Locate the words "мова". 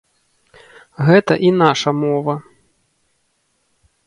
2.01-2.35